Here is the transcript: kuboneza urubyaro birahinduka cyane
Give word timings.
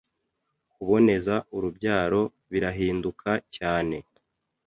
kuboneza 0.73 1.35
urubyaro 1.55 2.21
birahinduka 2.51 3.29
cyane 3.55 3.97